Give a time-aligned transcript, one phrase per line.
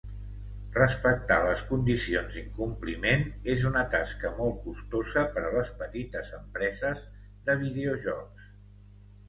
[0.75, 7.07] Respectar les condicions d'incompliment és una tasca molt costosa per a les petites empreses
[7.51, 8.53] de videojocs.